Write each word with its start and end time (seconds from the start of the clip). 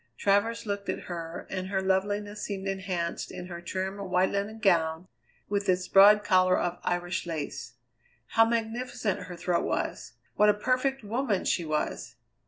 Travers 0.17 0.65
looked 0.65 0.89
at 0.89 1.01
her, 1.01 1.45
and 1.51 1.67
her 1.67 1.79
loveliness 1.79 2.41
seemed 2.41 2.67
enhanced 2.67 3.31
in 3.31 3.45
her 3.45 3.61
trim 3.61 3.99
white 3.99 4.31
linen 4.31 4.57
gown 4.57 5.07
with 5.47 5.69
its 5.69 5.87
broad 5.87 6.23
collar 6.23 6.57
of 6.57 6.79
Irish 6.83 7.27
lace. 7.27 7.73
How 8.29 8.45
magnificent 8.45 9.19
her 9.19 9.35
throat 9.35 9.63
was! 9.63 10.13
What 10.35 10.49
a 10.49 10.55
perfect 10.55 11.03
woman 11.03 11.45
she 11.45 11.65
was! 11.65 12.15